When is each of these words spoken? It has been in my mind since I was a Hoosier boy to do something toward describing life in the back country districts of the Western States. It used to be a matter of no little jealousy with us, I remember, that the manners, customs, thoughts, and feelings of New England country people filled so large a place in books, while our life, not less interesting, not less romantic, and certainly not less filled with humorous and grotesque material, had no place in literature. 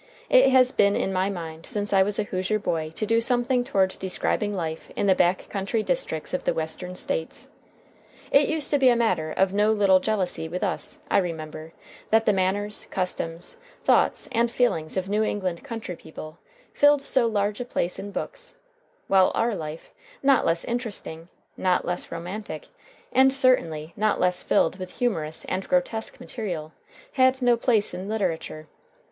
It 0.31 0.49
has 0.49 0.71
been 0.71 0.95
in 0.95 1.13
my 1.13 1.29
mind 1.29 1.67
since 1.67 1.93
I 1.93 2.01
was 2.01 2.17
a 2.17 2.23
Hoosier 2.23 2.57
boy 2.57 2.89
to 2.95 3.05
do 3.05 3.21
something 3.21 3.63
toward 3.63 3.99
describing 3.99 4.51
life 4.55 4.89
in 4.95 5.05
the 5.05 5.13
back 5.13 5.47
country 5.49 5.83
districts 5.83 6.33
of 6.33 6.43
the 6.43 6.55
Western 6.55 6.95
States. 6.95 7.49
It 8.31 8.49
used 8.49 8.71
to 8.71 8.79
be 8.79 8.89
a 8.89 8.95
matter 8.95 9.29
of 9.31 9.53
no 9.53 9.71
little 9.71 9.99
jealousy 9.99 10.49
with 10.49 10.63
us, 10.63 11.01
I 11.11 11.19
remember, 11.19 11.73
that 12.09 12.25
the 12.25 12.33
manners, 12.33 12.87
customs, 12.89 13.57
thoughts, 13.83 14.27
and 14.31 14.49
feelings 14.49 14.97
of 14.97 15.07
New 15.07 15.21
England 15.21 15.63
country 15.63 15.95
people 15.95 16.39
filled 16.73 17.03
so 17.03 17.27
large 17.27 17.61
a 17.61 17.63
place 17.65 17.99
in 17.99 18.09
books, 18.09 18.55
while 19.07 19.31
our 19.35 19.53
life, 19.53 19.91
not 20.23 20.47
less 20.47 20.65
interesting, 20.65 21.27
not 21.57 21.85
less 21.85 22.11
romantic, 22.11 22.69
and 23.11 23.31
certainly 23.31 23.93
not 23.95 24.19
less 24.19 24.41
filled 24.41 24.79
with 24.79 24.93
humorous 24.97 25.45
and 25.45 25.69
grotesque 25.69 26.19
material, 26.19 26.73
had 27.11 27.39
no 27.39 27.55
place 27.55 27.93
in 27.93 28.09
literature. 28.09 28.67